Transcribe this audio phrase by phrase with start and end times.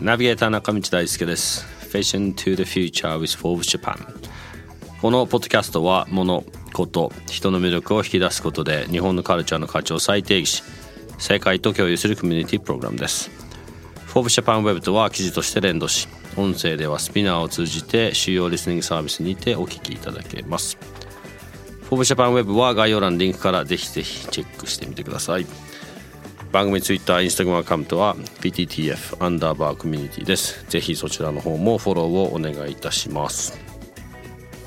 [0.00, 1.66] ナビゲーター中道大輔です。
[1.90, 3.96] Fashion to the Future with Forbes Japan
[5.02, 10.62] このポッドキャストは物こと人の魅力を引き出すことで日本のカルチャーの価値を再定義し
[11.18, 13.28] 世界と共有するコミュニティプログラムです。
[14.06, 20.78] Forbes Japan Web とは記事として連動し音声ではスピナーを通じて主要リスニングサービスにてお聞きいただけます。
[21.90, 25.46] Forbes Japan Web は概要欄リンクからぜひぜひチェックしてみてください。
[26.52, 30.64] 番組ツイッター、インスタグラムアカウントは PTTF アンダーバーコミュニティです。
[30.68, 33.58] ぜひそちらの方もフォローをお願いいたします。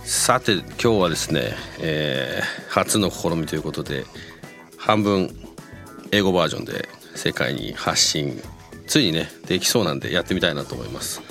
[0.03, 4.05] さて今日はですね、えー、初の試みということで
[4.77, 5.29] 半分
[6.11, 8.41] 英語バージョンで世界に発信
[8.87, 11.21] ついにねできそうなんでやってみたいなと思います。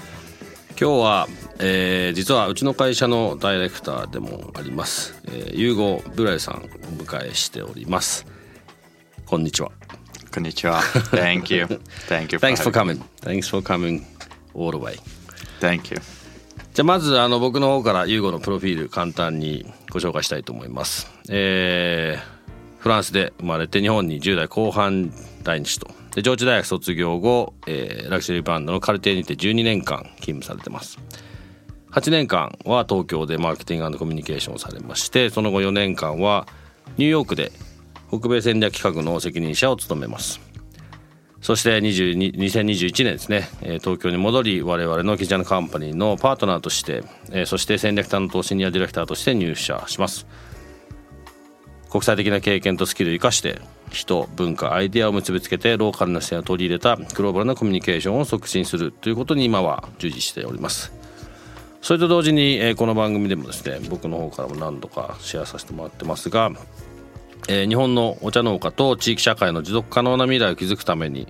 [0.81, 6.67] 今日は、えー、実はうちの会社のダイレクターでもあります、えー、ユーゴ・ブライさんをお
[7.03, 8.27] 迎えしております。
[9.27, 9.73] こんにちは。
[10.33, 10.81] こんにちは。
[11.11, 11.65] Thank you.
[12.09, 12.39] Thank you.
[12.39, 13.03] For Thanks for coming.
[13.23, 14.05] Thanks for coming
[14.55, 14.99] all the way.
[15.61, 16.01] Thank you.
[16.75, 21.11] じゃあまずあの僕の方からユーゴのプロフィール簡単にご紹介したいと思います。
[21.29, 25.13] えー、フランスで生まれて日本に10代後半
[25.45, 25.89] 来日と。
[26.15, 30.99] で上智大学卒業後、えー、ラクシュリーバンドのカルテにて12年間勤務されてます。
[31.93, 36.47] 8年間は東京でマーケティングコミュニケーションをされましてその後4年間は
[36.99, 37.51] ニューヨークで
[38.09, 40.41] 北米戦略企画の責任者を務めます。
[41.41, 43.49] そして2021年ですね。
[43.81, 47.05] 東京に戻り我々のキジャンカンパニーのパートナーとして
[47.47, 50.27] そして戦略担当シニアディレクターとして入社します。
[51.91, 53.61] 国際的な経験とスキルを生かして
[53.91, 60.93] 人文化アイデアを結びつけてローカルな視点を取り入れたグローバルなコミュニケーションを促進するということに今は従事しております。
[61.81, 66.51] それと同時にこの番組でもですね僕の方からも何度かシェアさせてもらってますが
[67.49, 71.29] えー、日本のお茶農家と地域社会の持続可能な未来を築くために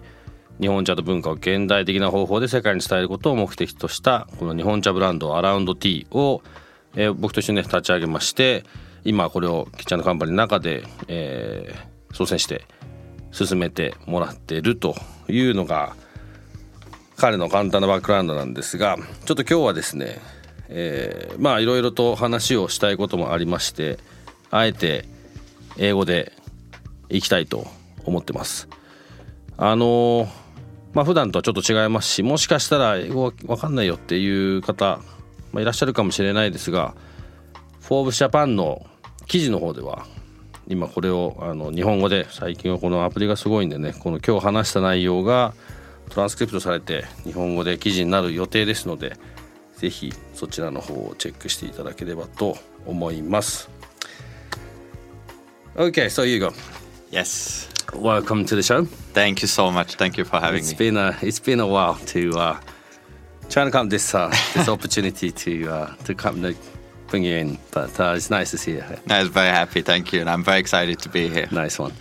[0.60, 6.42] 日本茶と文化を現代的な方法で世界に伝えることを目的としたこの日本茶ブランドアラウンドティーを、
[6.96, 8.64] えー、僕と一緒に、ね、立ち上げまして
[9.04, 12.66] 今これをキッチャンのカンパニーの中で、えー、操船して
[13.30, 14.96] 進めてもらってると
[15.28, 15.94] いうのが
[17.16, 20.18] 彼の簡単なバックグラウンドなんですがちょっと今日はですね、
[20.68, 23.98] えー、まあいろいろと話をしたいこともありまして
[24.50, 25.04] あえて
[25.78, 26.32] 英語で
[27.08, 27.66] いきたいと
[28.04, 28.68] 思ってます。
[29.56, 30.28] あの
[30.92, 35.00] まあ普段とはちょっと違いますしもしかしたら英語わかんないよっていう方、
[35.52, 36.94] まあ、いらっしゃるかもしれないですが
[37.88, 38.84] 「フォーブスジャパンの
[39.26, 40.06] 記事の方では
[40.66, 45.54] 今これをあの日本語で最近はこのアプリがすごいんでねこの今日話した内容が
[46.10, 49.16] トランスクリプトされて日本語で記事になる予定ですので
[49.78, 53.77] 是非そちらの方をチェックしていただければと思います。
[55.78, 56.52] Okay, so Hugo.
[57.12, 57.68] Yes.
[57.94, 58.84] Welcome to the show.
[58.84, 59.94] Thank you so much.
[59.94, 60.76] Thank you for having it's me.
[60.76, 62.60] Been a, it's been a while to uh,
[63.48, 66.56] try to come this uh, this opportunity to uh, to come to
[67.06, 68.80] bring you in, but uh, it's nice to see you.
[68.80, 68.98] Here.
[69.08, 69.80] I was very happy.
[69.82, 71.46] Thank you, and I'm very excited to be here.
[71.52, 71.92] Nice one.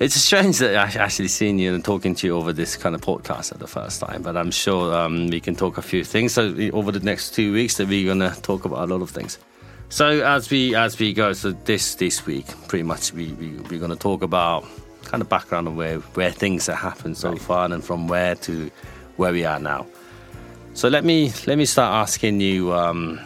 [0.00, 3.00] It's strange that I actually seeing you and talking to you over this kind of
[3.00, 6.34] podcast at the first time, but I'm sure um, we can talk a few things.
[6.34, 9.38] So over the next two weeks, that we're gonna talk about a lot of things.
[9.94, 13.78] So as we as we go, so this this week, pretty much we, we we're
[13.78, 14.66] going to talk about
[15.04, 17.40] kind of background of where where things have happened so right.
[17.40, 18.72] far, and from where to
[19.18, 19.86] where we are now.
[20.72, 22.72] So let me let me start asking you.
[22.72, 23.20] Um,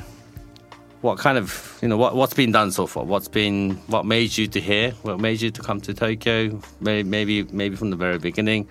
[1.00, 3.02] what kind of you know what what's been done so far?
[3.02, 4.90] What's been what made you to here?
[5.00, 6.60] What made you to come to Tokyo?
[6.80, 8.68] Maybe maybe, maybe from the very beginning.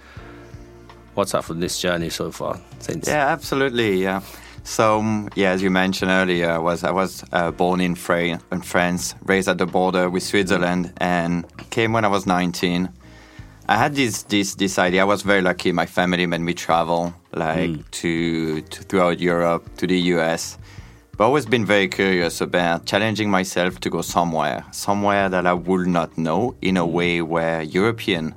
[1.16, 2.62] What's up from this journey so far?
[2.78, 4.04] Since yeah, absolutely.
[4.04, 4.22] Yeah.
[4.68, 8.38] So um, yeah, as you mentioned earlier, I was I was uh, born in, Fra-
[8.52, 12.90] in France, raised at the border with Switzerland, and came when I was 19.
[13.70, 15.04] I had this this this idea.
[15.04, 15.72] I was very lucky.
[15.72, 17.92] My family made me travel like mm.
[17.92, 20.58] to, to throughout Europe, to the US.
[21.16, 25.54] But I've always been very curious about challenging myself to go somewhere, somewhere that I
[25.54, 26.92] would not know in a hmm.
[26.92, 28.36] way where European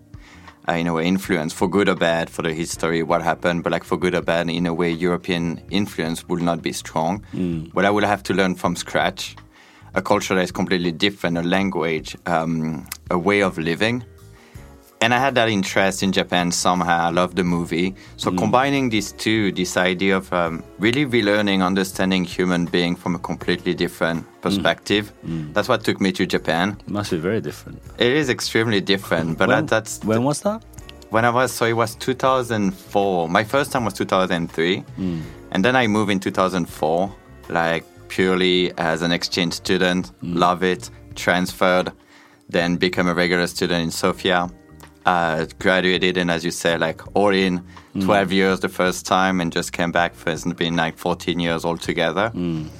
[0.71, 3.73] uh, in a way influence for good or bad for the history what happened but
[3.73, 7.71] like for good or bad in a way european influence will not be strong mm.
[7.75, 9.37] but i will have to learn from scratch
[9.95, 14.05] a culture that is completely different a language um, a way of living
[15.03, 17.07] and I had that interest in Japan somehow.
[17.07, 17.95] I love the movie.
[18.17, 18.39] So mm.
[18.39, 23.75] combining these two, this idea of um, really relearning, understanding human being from a completely
[23.75, 24.41] different mm.
[24.43, 25.53] perspective, mm.
[25.55, 26.77] that's what took me to Japan.
[26.87, 27.81] Must be very different.
[27.99, 30.63] It is extremely different, but when, that, that's when was that?
[31.11, 33.29] when I was so it was 2004.
[33.29, 34.85] My first time was 2003,
[35.51, 37.15] and then I moved in 2004,
[37.49, 40.13] like purely as an exchange student.
[40.23, 40.91] Love it.
[41.17, 41.93] Transferred,
[42.49, 44.49] then become a regular student in Sophia.
[45.07, 47.63] Uh, graduated, and as you say, like all in
[48.01, 51.65] 12 years the first time, and just came back for it's been like 14 years
[51.65, 52.31] altogether.
[52.35, 52.71] And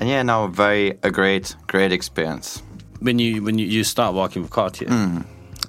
[0.00, 2.62] yeah, now a very a great, great experience.
[3.00, 4.88] when you when you, you start working with Cartier,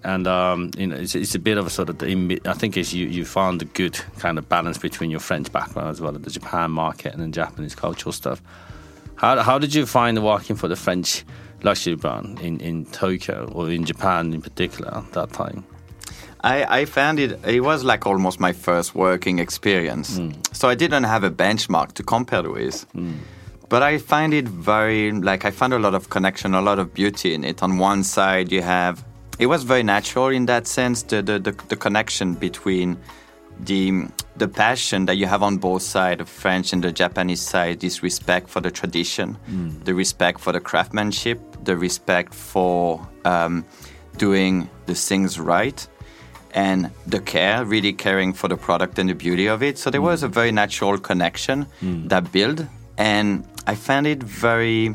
[0.03, 2.77] and um, you know it's, it's a bit of a sort of the, I think
[2.77, 6.15] is you you found a good kind of balance between your French background as well
[6.15, 8.41] as the Japan market and then Japanese cultural stuff.
[9.15, 11.25] How how did you find working for the French
[11.63, 15.65] luxury brand in in Tokyo or in Japan in particular at that time?
[16.41, 20.17] I, I found it, it was like almost my first working experience.
[20.17, 20.31] Hmm.
[20.51, 22.83] So I didn't have a benchmark to compare with.
[22.91, 23.13] Hmm.
[23.69, 26.93] But I find it very, like, I found a lot of connection, a lot of
[26.93, 27.61] beauty in it.
[27.61, 29.03] On one side, you have,
[29.39, 32.97] it was very natural in that sense, the, the, the, the connection between
[33.59, 34.07] the,
[34.37, 38.01] the passion that you have on both sides, the French and the Japanese side, this
[38.01, 39.77] respect for the tradition, hmm.
[39.83, 43.65] the respect for the craftsmanship, the respect for um,
[44.17, 45.87] doing the things right
[46.57, 49.77] and the care, really caring for the product and the beauty of it.
[49.77, 52.07] So there was a very natural connection hmm.
[52.07, 52.65] that built,
[52.97, 54.87] and I found it very,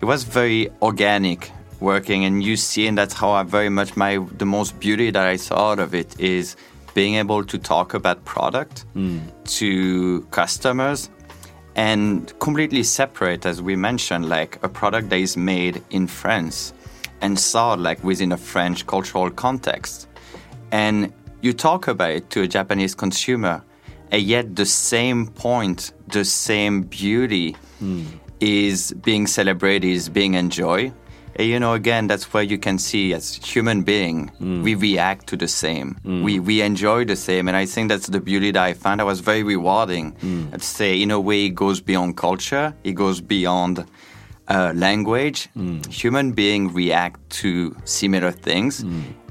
[0.00, 1.50] it was very organic
[1.80, 5.26] working, and you see, and that's how I very much my the most beauty that
[5.26, 6.54] I saw out of it is
[6.94, 9.18] being able to talk about product hmm.
[9.58, 11.10] to customers
[11.74, 16.72] and completely separate, as we mentioned, like a product that is made in France
[17.20, 20.06] and sold like within a French cultural context.
[20.72, 23.62] And you talk about it to a Japanese consumer,
[24.10, 28.04] and yet the same point, the same beauty hmm.
[28.40, 30.92] is being celebrated, is being enjoyed.
[31.38, 34.62] And, you know, again, that's where you can see as human being, hmm.
[34.62, 35.96] we react to the same.
[36.02, 36.22] Hmm.
[36.22, 39.00] We we enjoy the same, and I think that's the beauty that I found.
[39.00, 40.16] That was very rewarding.
[40.52, 42.74] I'd say, in a way, it goes beyond culture.
[42.84, 43.84] It goes beyond
[44.48, 45.48] uh, language.
[45.90, 48.84] Human being react to similar things,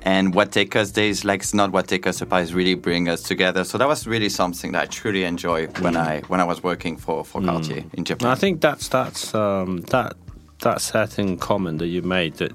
[0.06, 2.44] and what take us Days, like it's not what take us apart.
[2.44, 3.64] Is really bring us together.
[3.64, 6.96] So that was really something that I truly enjoy when I when I was working
[6.96, 8.30] for for Cartier in Japan.
[8.30, 10.14] I think that's that's um, that
[10.60, 12.54] that certain comment that you made that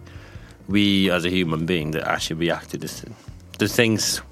[0.69, 3.11] we as a human being that actually reacted to
[3.59, 4.23] the things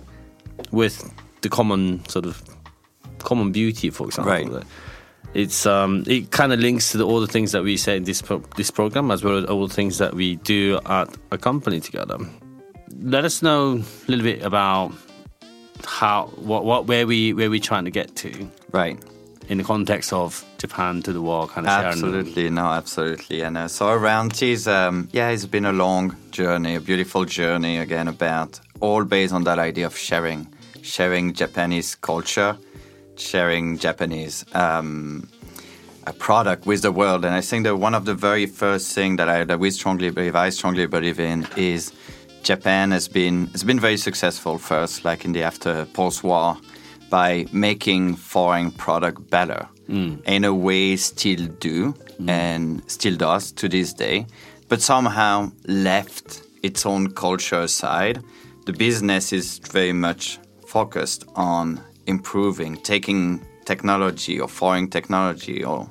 [0.70, 1.12] with
[1.42, 2.42] the common sort of
[3.18, 4.58] common beauty, for example.
[4.58, 4.64] Right.
[5.34, 8.04] It's um, it kind of links to the, all the things that we say in
[8.04, 11.36] this pro- this program, as well as all the things that we do at a
[11.36, 12.16] company together.
[13.00, 14.92] Let us know a little bit about
[15.84, 18.98] how what what where we where we trying to get to right.
[19.48, 21.86] in the context of Japan to the world kind of sharing.
[21.92, 23.42] Absolutely, no, absolutely.
[23.42, 27.78] And uh, so around teas, um, yeah, it's been a long journey, a beautiful journey
[27.78, 30.52] again about all based on that idea of sharing,
[30.82, 32.56] sharing Japanese culture,
[33.16, 35.28] sharing Japanese um,
[36.06, 37.24] a product with the world.
[37.24, 40.10] And I think that one of the very first thing that I that we strongly
[40.10, 41.92] believe, I strongly believe in, is
[42.48, 46.56] Japan has been has been very successful first, like in the after post-war,
[47.10, 49.68] by making foreign product better.
[49.86, 50.24] Mm.
[50.24, 52.30] In a way, still do mm.
[52.30, 54.24] and still does to this day,
[54.70, 58.22] but somehow left its own culture aside.
[58.64, 65.90] The business is very much focused on improving, taking technology or foreign technology or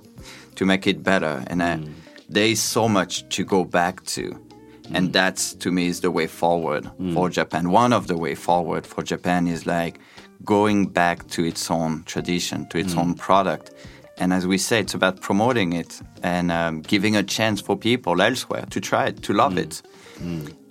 [0.55, 1.43] to make it better.
[1.51, 1.93] And uh, mm.
[2.29, 4.46] there is so much to go back to.
[4.93, 5.13] And mm.
[5.13, 7.13] that's to me is the way forward mm.
[7.13, 7.71] for Japan.
[7.71, 9.99] One of the way forward for Japan is like
[10.45, 12.99] going back to its own tradition, to its mm.
[12.99, 13.71] own product.
[14.17, 18.21] And as we say, it's about promoting it and um, giving a chance for people
[18.21, 19.81] elsewhere to try it, to love it.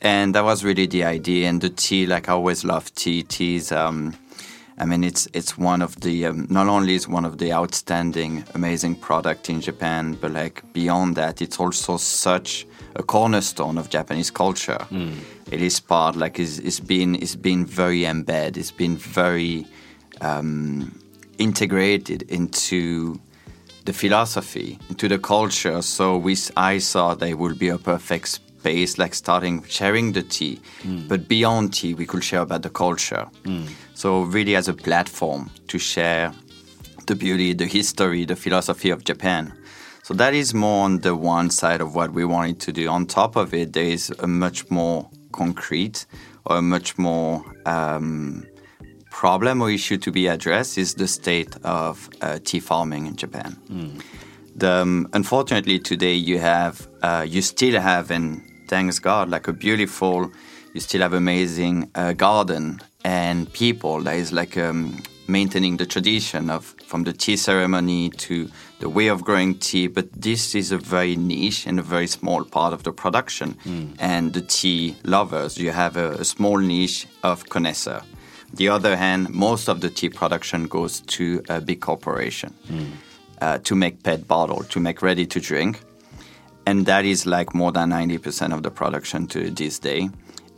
[0.02, 1.48] And that was really the idea.
[1.48, 3.22] And the tea, like I always love tea.
[3.22, 4.14] Tea is, um,
[4.78, 8.44] I mean, it's it's one of the um, not only is one of the outstanding,
[8.54, 14.30] amazing product in Japan, but like beyond that, it's also such a cornerstone of Japanese
[14.30, 14.86] culture.
[15.50, 18.58] It is part like it's, it's been it's been very embedded.
[18.58, 19.66] It's been very
[20.20, 20.92] um,
[21.38, 23.18] integrated into
[23.86, 25.80] the philosophy, into the culture.
[25.80, 30.58] So we, I thought they would be a perfect space, like starting sharing the tea,
[31.08, 33.26] but beyond tea, we could share about the culture.
[33.94, 36.32] So really, as a platform to share
[37.06, 39.52] the beauty, the history, the philosophy of Japan.
[40.02, 42.88] So that is more on the one side of what we wanted to do.
[42.88, 46.06] On top of it, there is a much more concrete
[46.44, 48.44] or a much more um,
[49.10, 53.50] problem or issue to be addressed is the state of uh, tea farming in Japan.
[54.56, 59.52] The, um, unfortunately, today you have uh, you still have, and thanks God, like a
[59.52, 60.30] beautiful,
[60.74, 66.50] you still have amazing uh, garden and people that is like um, maintaining the tradition
[66.50, 68.48] of from the tea ceremony to
[68.80, 69.86] the way of growing tea.
[69.88, 73.56] But this is a very niche and a very small part of the production.
[73.98, 78.02] And the tea lovers, you have a, a small niche of connoisseur.
[78.52, 82.54] The other hand, most of the tea production goes to a big corporation
[83.40, 85.80] uh, to make pet bottle, to make ready to drink.
[86.66, 90.10] And that is like more than 90% of the production to this day.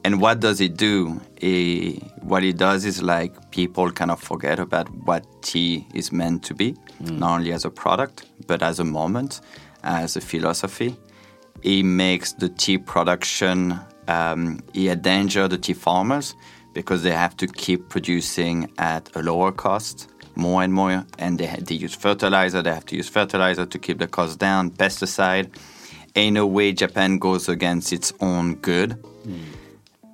[0.04, 1.20] And what does it do?
[1.42, 6.42] Eh, what it does is like people kind of forget about what tea is meant
[6.44, 9.40] to be, not only as a product, but as a moment,
[9.82, 10.96] as a philosophy.
[11.62, 16.34] It makes the tea production, um, it endanger the tea farmers
[16.72, 21.46] because they have to keep producing at a lower cost more and more, and they,
[21.60, 22.62] they use fertilizer.
[22.62, 25.50] They have to use fertilizer to keep the cost down, pesticide.
[26.14, 29.02] In a way, Japan goes against its own good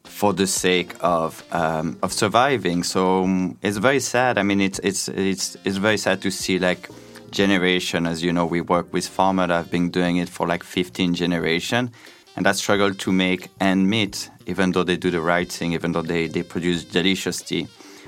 [0.05, 2.83] for the sake of um, of surviving.
[2.85, 4.39] So um, it's very sad.
[4.39, 6.89] I mean, it's it's it's it's very sad to see like
[7.31, 8.07] generation.
[8.07, 11.91] As you know, we work with farmers I've been doing it for like 15 generation,
[12.37, 15.93] and that struggle to make end meet, even though they do the right thing, even
[15.93, 17.67] though they they produce delicious tea.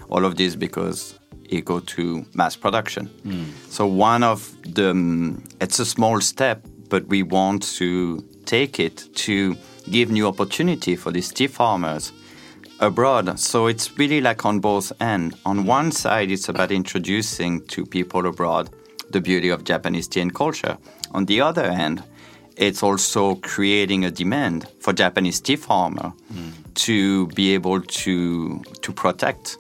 [0.09, 3.11] All of this because it go to mass production.
[3.71, 9.09] So one of the um, it's a small step, but we want to take it
[9.15, 9.57] to
[9.91, 12.13] give new opportunity for these tea farmers
[12.81, 13.39] abroad.
[13.39, 15.37] So it's really like on both ends.
[15.45, 18.71] On one side, it's about introducing to people abroad
[19.11, 20.77] the beauty of Japanese tea and culture.
[21.13, 22.03] On the other hand,
[22.57, 26.53] it's also creating a demand for Japanese tea farmer mm.
[26.75, 29.59] to be able to to protect,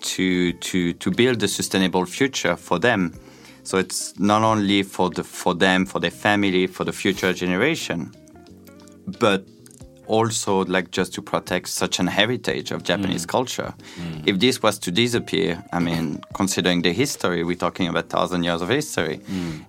[0.00, 3.12] to to to build a sustainable future for them.
[3.68, 8.10] So it's not only for the for them, for their family, for the future generation,
[9.20, 9.44] but
[10.06, 13.74] also like just to protect such an heritage of Japanese culture.
[14.24, 18.62] If this was to disappear, I mean, considering the history, we're talking about thousand years
[18.62, 19.20] of history.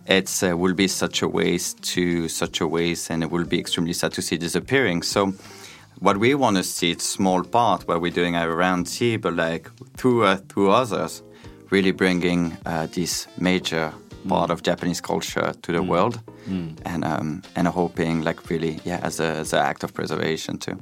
[0.07, 3.59] It uh, will be such a waste to such a waste, and it will be
[3.59, 5.03] extremely sad to see disappearing.
[5.03, 5.33] So.
[6.01, 9.33] What we want to see, it's small part where we're doing our round tea, but
[9.33, 11.23] like through uh, through others,
[11.71, 13.93] really bringing uh, this major
[14.27, 16.19] part of Japanese culture to the world,
[16.85, 20.77] and um, and hoping like really yeah as a as an act of preservation too.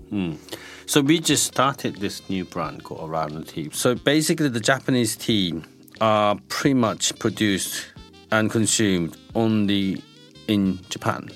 [0.86, 3.70] So we just started this new brand called Around the Tea.
[3.74, 5.62] So basically, the Japanese tea
[6.00, 7.88] are pretty much produced
[8.32, 10.01] and consumed only
[10.48, 11.29] in Japan,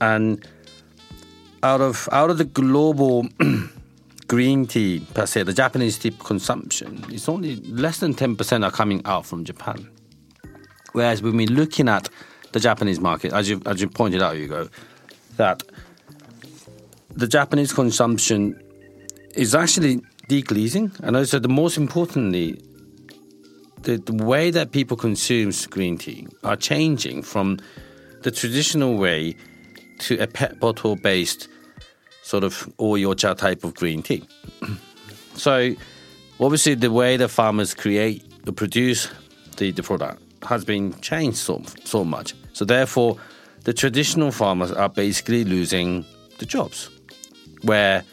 [0.00, 0.46] and
[1.62, 3.26] out of out of the global
[4.28, 8.70] green tea per se, the Japanese tea consumption is only less than ten percent are
[8.70, 9.88] coming out from Japan.
[10.92, 12.08] Whereas when we're looking at
[12.52, 14.68] the Japanese market, as you as you pointed out, Hugo,
[15.36, 15.62] that
[17.10, 18.60] the Japanese consumption
[19.34, 22.60] is actually decreasing, and also the most importantly,
[23.82, 27.58] the, the way that people consume green tea are changing from
[28.22, 29.34] the traditional way
[29.98, 31.48] to a pet bottle based
[32.28, 34.22] sort of Oi Ocha type of green tea.
[35.34, 35.74] so
[36.38, 39.08] obviously the way the farmers create or produce
[39.56, 42.34] the, the product has been changed so, so much.
[42.52, 43.16] So therefore
[43.64, 46.04] the traditional farmers are basically losing
[46.38, 46.90] the jobs
[47.62, 48.04] where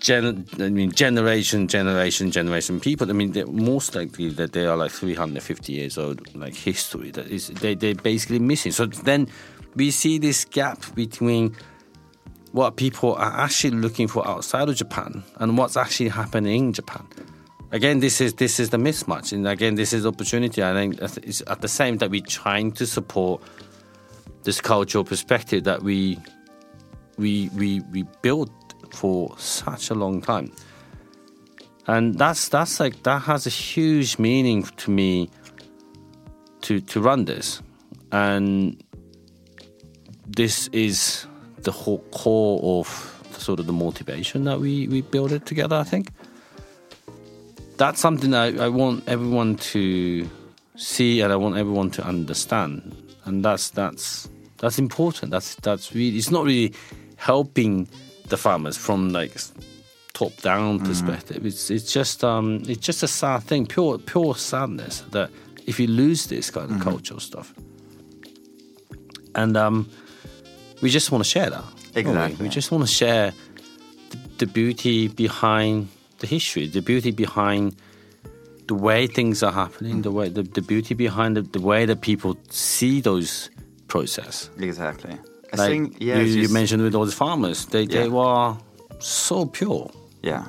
[0.00, 3.10] gen, I mean generation, generation, generation people.
[3.10, 7.48] I mean, most likely that they are like 350 years old, like history that is
[7.48, 8.72] they they're basically missing.
[8.72, 9.28] So then
[9.76, 11.54] we see this gap between
[12.54, 17.04] what people are actually looking for outside of Japan and what's actually happening in Japan.
[17.72, 20.62] Again, this is this is the mismatch, and again, this is opportunity.
[20.62, 23.42] I think it's at the same time we're trying to support
[24.44, 26.16] this cultural perspective that we
[27.18, 28.52] we we we built
[28.92, 30.52] for such a long time
[31.88, 35.28] and that's that's like that has a huge meaning to me
[36.60, 37.60] to to run this
[38.12, 38.80] and
[40.28, 41.26] this is
[41.64, 45.84] the whole core of sort of the motivation that we we build it together i
[45.84, 46.10] think.
[47.76, 50.28] That's something that I, I want everyone to
[50.76, 52.94] see and i want everyone to understand.
[53.24, 54.28] And that's that's
[54.58, 55.30] that's important.
[55.30, 56.72] That's that's really it's not really
[57.16, 57.88] helping
[58.28, 59.36] the farmers from like
[60.12, 61.44] top down perspective.
[61.44, 65.30] It's it's just um it's just a sad thing, pure pure sadness that
[65.66, 67.54] if you lose this kind of cultural stuff.
[69.34, 69.88] And um
[70.84, 71.64] we just want to share that.
[71.94, 72.00] don't we?
[72.00, 72.42] Exactly.
[72.46, 73.32] We just want to share
[74.10, 75.88] the the beauty behind
[76.18, 77.74] the history, the beauty behind
[78.70, 82.00] the way things are happening, the way the, the beauty behind the, the way that
[82.10, 83.50] people see those
[83.88, 84.50] process.
[84.58, 85.14] Exactly.
[85.52, 88.56] I Like think yeah, you, you mentioned with all the farmers, they they were
[88.98, 89.90] so pure,
[90.22, 90.44] yeah.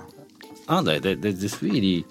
[0.68, 1.00] aren't they?
[1.00, 2.06] They they just really.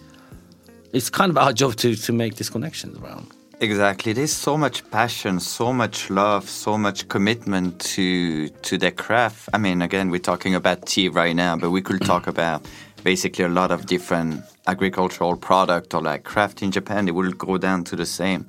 [0.93, 3.27] It's kind of our job to to make these connections around.
[3.65, 4.13] Exactly.
[4.13, 9.49] There's so much passion, so much love, so much commitment to to their craft.
[9.55, 12.67] I mean, again, we're talking about tea right now, but we could talk about
[13.05, 17.09] basically a lot of different agricultural product or like craft in Japan.
[17.09, 18.47] It will go down to the same.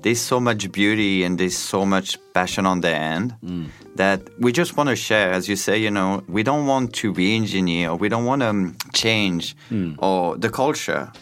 [0.00, 3.66] There's so much beauty and there's so much passion on their end mm.
[3.96, 5.30] that we just want to share.
[5.32, 9.54] As you say, you know, we don't want to re-engineer we don't want to change
[9.70, 9.94] mm.
[9.98, 11.12] or the culture.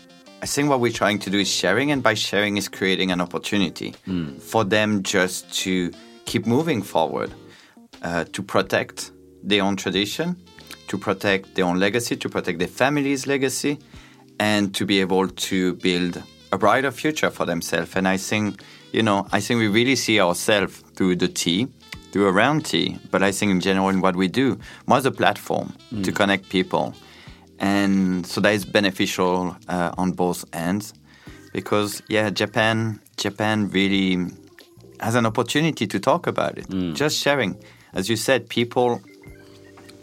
[0.47, 3.21] I think what we're trying to do is sharing, and by sharing is creating an
[3.21, 3.97] opportunity
[4.39, 5.91] for them just to
[6.25, 7.35] keep moving forward,
[8.03, 9.11] uh, to protect
[9.43, 10.37] their own tradition,
[10.87, 13.81] to protect their own legacy, to protect their family's legacy,
[14.39, 16.23] and to be able to build
[16.53, 17.97] a brighter future for themselves.
[17.97, 18.63] And I think,
[18.93, 21.67] you know, I think we really see ourselves through the tea,
[22.13, 25.11] through around tea, but I think in general in what we do, more as a
[25.11, 25.75] platform
[26.05, 26.95] to connect people
[27.59, 30.93] and so that is beneficial uh, on both ends
[31.53, 34.27] because yeah japan japan really
[35.01, 36.67] has an opportunity to talk about it.
[36.95, 37.57] Just sharing.
[37.93, 39.01] As you said people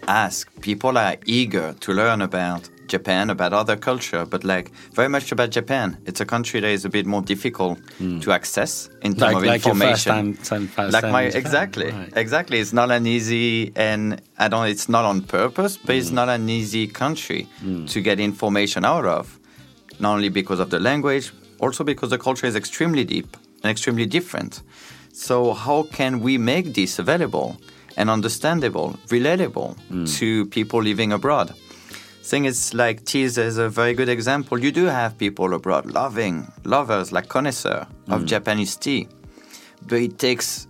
[0.07, 4.65] ask people are eager to learn about japan about other culture but like
[4.99, 5.87] very much about japan.
[6.09, 7.75] It's a country that is a bit more difficult
[8.23, 8.71] to access
[9.07, 10.35] in terms Like- of like your first information.
[10.49, 12.11] time- first like my exactly right.
[12.23, 12.57] exactly.
[12.63, 13.47] It's not an easy
[13.89, 14.01] and
[14.43, 15.99] i don't it's not on purpose but Mm.
[15.99, 17.41] it's not an easy country
[17.93, 19.23] to get information out of
[20.03, 21.25] not only because of the language
[21.63, 23.29] also because the culture is extremely deep
[23.61, 24.53] and extremely different.
[25.27, 25.35] So
[25.65, 27.49] how can we make this available
[27.99, 30.05] and understandable relatable Mm.
[30.19, 31.47] to people living abroad
[32.23, 36.35] thing is like teas is a very good example you do have people abroad loving
[36.63, 38.13] lovers like connoisseur Mm.
[38.15, 39.07] of japanese tea
[39.87, 40.67] but it takes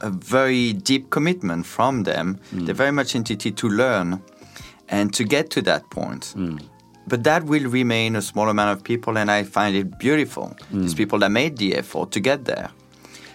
[0.00, 2.26] a very deep commitment from them.
[2.52, 4.20] They're very much into it to learn
[4.88, 6.34] and to get to that point.
[7.06, 10.56] But that will remain a small amount of people, and I find it beautiful.
[10.72, 12.70] These people that made the effort to get there.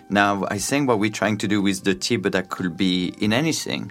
[0.10, 3.14] Now, I think what we're trying to do with the tea, but that could be
[3.26, 3.90] in anything,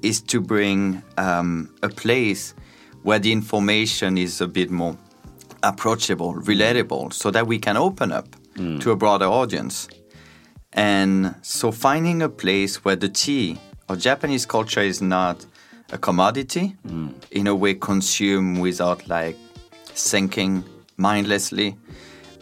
[0.00, 2.54] is to bring um, a place
[3.02, 4.96] where the information is a bit more
[5.62, 8.78] approachable, relatable, so that we can open up hmm.
[8.78, 9.88] to a broader audience.
[10.72, 13.58] And so finding a place where the tea
[13.88, 15.44] or Japanese culture is not
[15.92, 17.08] a commodity, hmm.
[17.30, 19.36] in a way consumed without like
[19.86, 20.64] thinking
[20.96, 21.76] mindlessly,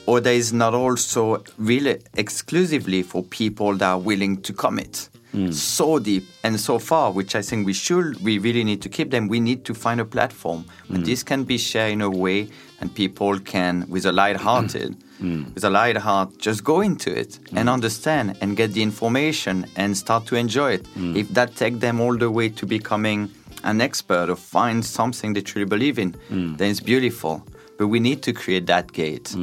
[0.06, 5.08] or there is not also really exclusively for people that are willing to commit
[5.50, 9.10] so deep and so far, which I think we should, we really need to keep
[9.10, 9.28] them.
[9.28, 10.64] We need to find a platform.
[10.88, 11.04] Where mm.
[11.04, 12.48] this can be shared in a way
[12.80, 15.44] and people can, with a light-hearted, mm.
[15.44, 15.54] mm.
[15.54, 19.96] with a light heart, just go into it and understand and get the information and
[19.96, 20.86] start to enjoy it.
[20.96, 23.30] If that take them all the way to becoming
[23.64, 27.44] an expert or find something they truly believe in, then it's beautiful.
[27.76, 29.36] But we need to create that gate,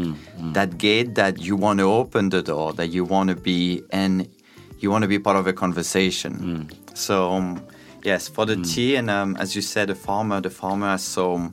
[0.53, 4.27] that gate that you want to open the door, that you want to be, and
[4.79, 6.69] you want to be part of a conversation.
[6.93, 7.61] So, um,
[8.03, 11.51] yes, for the tea, and um, as you said, the farmer, the farmer is so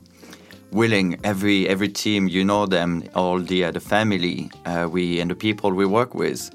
[0.71, 1.19] willing.
[1.23, 5.35] Every every team, you know them, all the uh, the family, uh, we and the
[5.35, 6.49] people we work with,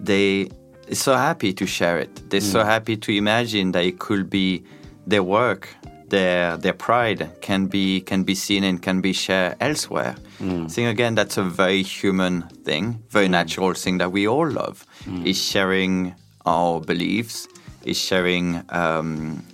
[0.00, 0.50] they
[0.90, 2.30] are so happy to share it.
[2.30, 4.62] They're so happy to imagine that it could be
[5.06, 5.68] their work,
[6.10, 10.16] their their pride can be can be seen and can be shared elsewhere.
[10.38, 10.64] Hmm.
[10.64, 13.32] I think again that's a very human thing, very hmm.
[13.32, 14.86] natural thing that we all love.
[15.04, 15.26] Hmm.
[15.26, 16.14] Is sharing
[16.46, 17.48] our beliefs,
[17.84, 19.44] is sharing um,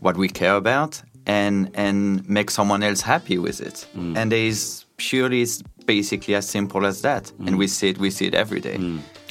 [0.00, 3.86] what we care about, and and make someone else happy with it.
[3.94, 7.32] And there is purely it's basically as simple as that.
[7.38, 8.78] And we see it we see it every day.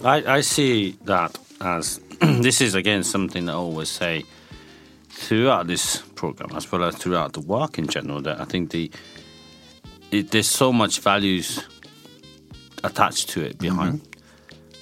[0.04, 4.24] I, I see that as this is again something I always say
[5.16, 8.92] throughout this program as well as throughout the work in general that I think the
[10.12, 11.64] it, there's so much values
[12.84, 14.02] attached to it behind.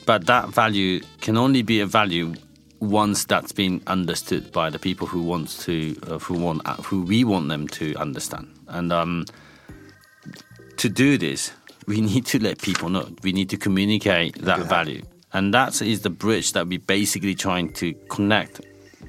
[0.06, 2.34] But that value can only be a value
[2.80, 7.04] once that's been understood by the people who wants to uh, who want uh, who
[7.04, 8.48] we want them to understand.
[8.68, 9.26] And um,
[10.78, 11.52] to do this
[11.88, 13.08] we need to let people know.
[13.24, 14.64] We need to communicate that Yeah.
[14.68, 15.02] value.
[15.32, 18.62] And that is the bridge that we're basically trying to connect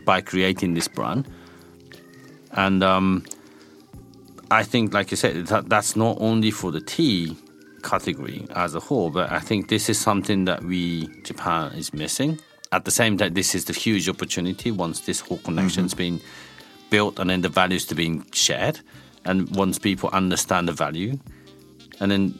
[0.05, 1.29] by creating this brand.
[2.53, 3.25] And um,
[4.51, 7.37] I think, like you said, that, that's not only for the tea
[7.83, 12.40] category as a whole, but I think this is something that we Japan is missing.
[12.73, 16.21] At the same time, this is the huge opportunity once this whole connection's been
[16.90, 18.81] built and then the values to being shared
[19.25, 21.19] and once people understand the value.
[22.01, 22.35] And then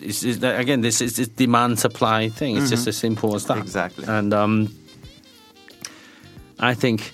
[0.00, 2.56] it's, it's again this is demand supply thing.
[2.56, 3.58] It's just as simple as that.
[3.58, 4.04] Exactly.
[4.06, 4.74] and um,
[6.58, 7.12] I think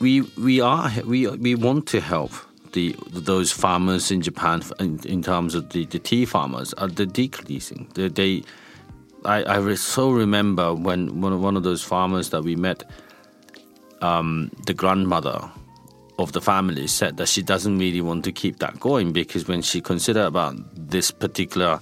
[0.00, 2.32] we we are we we want to help
[2.72, 7.06] the those farmers in Japan in, in terms of the, the tea farmers are the
[7.06, 7.88] decreasing.
[7.94, 8.42] They, they
[9.24, 12.84] I, I so remember when one of, one of those farmers that we met
[14.00, 15.50] um, the grandmother
[16.18, 19.62] of the family said that she doesn't really want to keep that going because when
[19.62, 21.80] she considered about this particular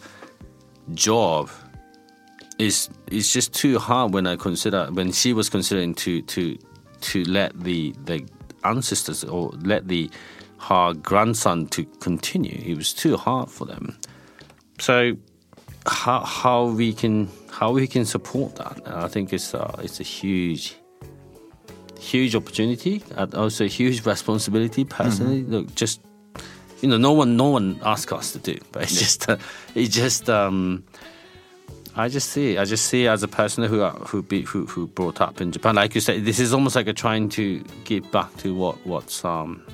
[0.95, 1.51] job
[2.59, 6.59] is it's just too hard when I consider when she was considering to to
[7.01, 8.27] to let the the
[8.65, 10.11] ancestors or let the
[10.59, 12.61] her grandson to continue.
[12.65, 13.97] It was too hard for them.
[14.81, 15.17] So
[15.87, 18.83] how how we can how we can support that?
[18.87, 20.77] I think it's uh, it's a huge
[21.99, 25.43] huge opportunity and also a huge responsibility personally.
[25.43, 26.01] Look, just
[26.81, 29.37] you know, no one no one asked us to do, but it's just uh,
[29.75, 30.85] it's just um,
[31.99, 35.21] I just see I just see as a person who who be who who brought
[35.21, 38.35] up in Japan, like you said, this is almost like a trying to give back
[38.37, 39.65] to what what's um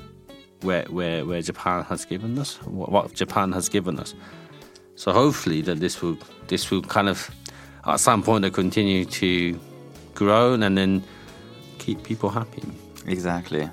[0.61, 4.15] where where where Japan has given us, what, what Japan has given us.
[4.95, 7.29] So hopefully that this will this will kind of
[7.85, 9.59] at some point continue to
[10.15, 11.03] grow and then
[11.77, 12.63] keep people happy.
[13.05, 13.69] Exactly.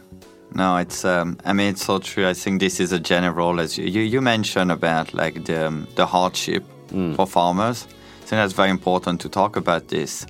[0.55, 1.07] No, it's.
[1.07, 2.29] Um, I mean, it's so true.
[2.29, 5.89] I think this is a general, as you you, you mentioned about like the um,
[5.95, 6.65] the hardship
[7.17, 7.87] for farmers.
[8.23, 10.27] I think that's very important to talk about this.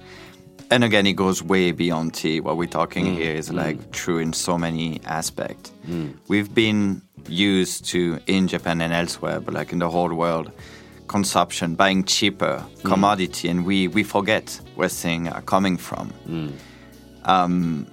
[0.71, 2.41] And again, it goes way beyond tea.
[2.41, 3.57] What we're talking mm, here is mm.
[3.57, 5.71] like true in so many aspects.
[5.87, 6.17] Mm.
[6.29, 10.51] We've been used to in Japan and elsewhere, but like in the whole world,
[11.07, 16.11] consumption, buying cheaper commodity, and we we forget where things are coming from
[17.25, 17.87] um,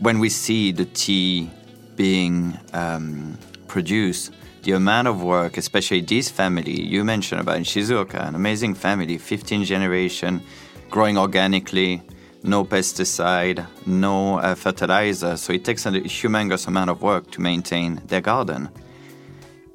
[0.00, 1.50] when we see the tea
[1.96, 8.28] being um, produced, the amount of work, especially this family you mentioned about in Shizuoka,
[8.28, 10.42] an amazing family, 15 generation,
[10.90, 12.02] growing organically,
[12.42, 15.36] no pesticide, no uh, fertilizer.
[15.36, 18.68] So it takes a humongous amount of work to maintain their garden,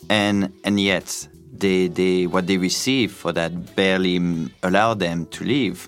[0.10, 5.44] and and yet they they what they receive for that barely mm, allow them to
[5.44, 5.88] live.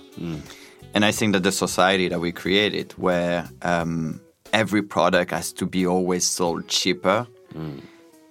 [0.94, 4.20] And I think that the society that we created, where um,
[4.54, 7.28] every product has to be always sold cheaper,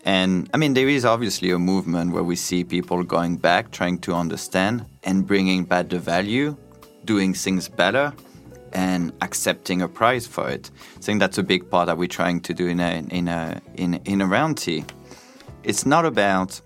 [0.04, 3.98] and I mean, there is obviously a movement where we see people going back, trying
[4.00, 6.56] to understand and bringing back the value,
[7.04, 8.12] doing things better,
[8.72, 10.70] and accepting a price for it.
[10.96, 13.60] I think that's a big part that we're trying to do in a in a
[13.74, 14.84] in in around tea.
[15.62, 16.60] It's not about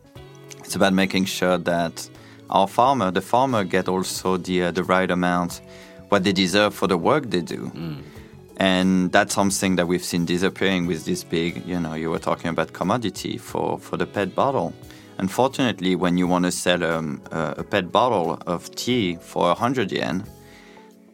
[0.59, 2.09] it's about making sure that
[2.51, 5.63] our farmer, the farmer, get also the uh, the right amount,
[6.11, 7.71] what they deserve for the work they do.
[8.63, 12.49] And that's something that we've seen disappearing with this big, you know, you were talking
[12.49, 14.73] about commodity for, for the PET bottle.
[15.19, 19.91] Unfortunately, when you want to sell um, a, a PET bottle of tea for 100
[19.91, 20.25] yen,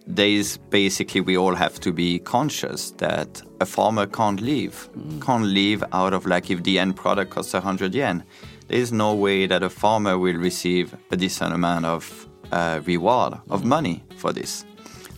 [0.06, 4.90] there is basically we all have to be conscious that a farmer can't live,
[5.22, 8.24] can't live out of like if the end product costs 100 yen.
[8.66, 13.38] There is no way that a farmer will receive a decent amount of uh, reward
[13.48, 14.66] of money for this.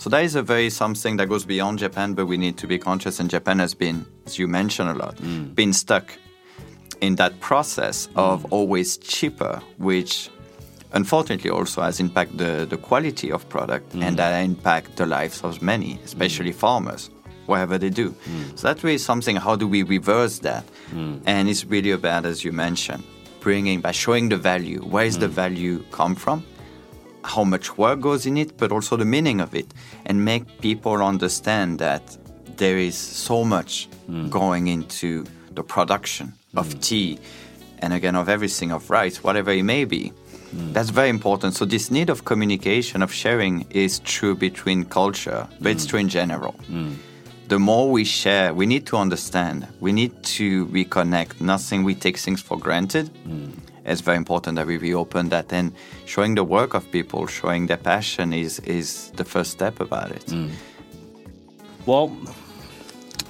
[0.01, 2.79] So that is a very something that goes beyond Japan, but we need to be
[2.79, 3.21] conscious.
[3.21, 5.55] And Japan has been, as you mentioned a lot, mm.
[5.55, 6.17] been stuck
[7.03, 8.47] in that process of mm.
[8.51, 10.31] always cheaper, which
[10.93, 14.03] unfortunately also has impact the, the quality of product mm.
[14.03, 17.11] and that impact the lives of many, especially farmers,
[17.45, 18.15] whatever they do.
[18.55, 20.65] So that way something, how do we reverse that?
[21.27, 23.05] And it's really about, as you mentioned,
[23.41, 24.81] bringing by showing the value.
[24.81, 26.43] Where is the value come from?
[27.23, 29.73] How much work goes in it, but also the meaning of it,
[30.07, 32.17] and make people understand that
[32.61, 34.29] there is so much hmm.
[34.29, 36.79] going into the production of hmm.
[36.81, 37.19] tea
[37.79, 40.13] and again of everything of rice whatever it may be.
[40.51, 40.73] Hmm.
[40.75, 41.55] That's very important.
[41.55, 46.09] So this need of communication of sharing is true between culture but it's true in
[46.09, 46.55] general.
[47.49, 49.67] The more we share we need to understand.
[49.81, 51.41] We need to reconnect.
[51.41, 53.11] Nothing we take things for granted
[53.91, 55.73] it's very important that we reopen that and
[56.07, 60.25] showing the work of people showing their passion is is the first step about it
[61.87, 62.13] Well,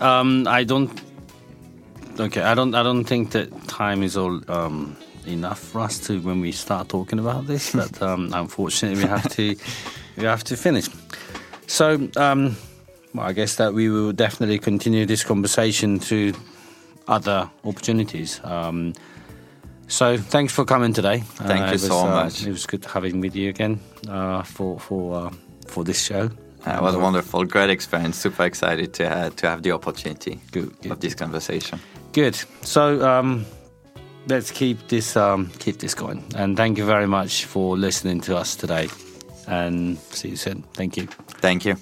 [0.00, 0.90] um, I don't.
[2.18, 2.74] Okay, I don't.
[2.74, 4.96] I don't think that time is all um,
[5.26, 7.72] enough for us to when we start talking about this.
[7.80, 9.56] But um, unfortunately, we have to.
[10.16, 10.88] we have to finish.
[11.66, 12.56] So, um,
[13.14, 16.32] well, I guess that we will definitely continue this conversation to
[17.06, 18.40] other opportunities.
[18.44, 18.92] Um,
[19.90, 21.18] so, thanks for coming today.
[21.20, 22.46] Thank you was, so uh, much.
[22.46, 25.30] It was good having with you again uh, for for uh,
[25.66, 26.30] for this show.
[26.66, 28.16] Uh, it was wonderful, great experience.
[28.16, 30.92] Super excited to uh, to have the opportunity Good, good.
[30.92, 31.80] of this conversation.
[32.12, 32.36] Good.
[32.62, 33.46] So um,
[34.26, 36.24] let's keep this um, keep this going.
[36.36, 38.88] And thank you very much for listening to us today.
[39.46, 40.62] And see you soon.
[40.74, 41.08] Thank you.
[41.40, 41.76] Thank you.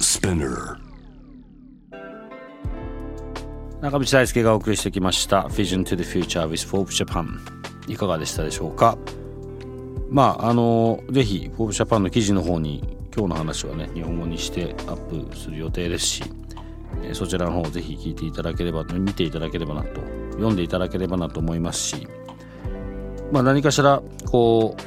[0.00, 0.78] Spinner.
[3.80, 7.38] 中道大輔がお送りしてきました Vision to the Future with Forbes Japan
[7.86, 8.98] いかがでしたでしょうか？
[10.10, 12.82] まああのぜひ Forbes Japan の記事の方に
[13.16, 16.24] 今日の話はね日本語にしてアップする予定ですし
[17.04, 20.00] えそちらの方をぜひ聞いていただければ見ていただければなと
[20.32, 22.08] 読んでいただければなと思いますし
[23.30, 24.82] まあ何かしらこう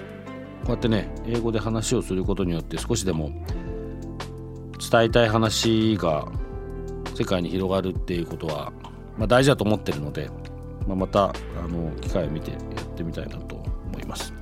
[0.65, 3.31] こうやってね英語で話をすることによって少しでも
[4.91, 6.27] 伝えたい話が
[7.15, 8.71] 世界に広がるっていうことは、
[9.21, 10.31] まあ、大事だと思ってるので、
[10.87, 12.61] まあ、またあの機会を見てやっ
[12.95, 14.33] てみたいなと思います。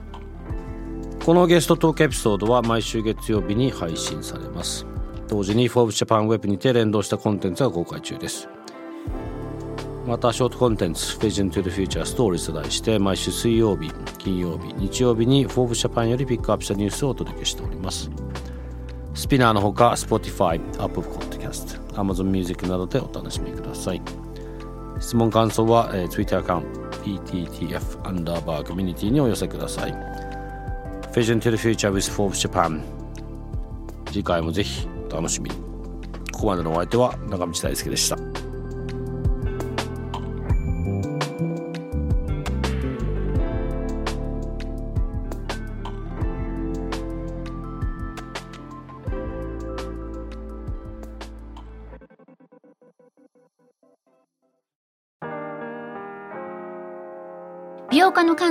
[1.26, 4.86] このゲストトークエピソードは毎週月曜日に配信されます。
[5.28, 8.48] 同時に Forbes Japan Web にて連動したコンテンツが公開中です。
[10.08, 18.10] またショートコンテンツ Vision to the Future Stories と題して毎週水曜日金曜日日曜日に Forbes Japan よりピックアップしたニュースをお届けしております。
[19.14, 24.29] スピナーのほか Spotify、Apple Podcast、Amazon Music などでお楽しみください。
[25.00, 29.94] 質問感想は、えー Twitter アカウント PTTF アンダーバーコミュニティにお寄せください。
[31.14, 32.82] Vision to the Future with Forbes Japan
[34.08, 35.56] 次回もぜひお楽しみに。
[36.32, 38.39] ここまでのお相手は中道大輔でした。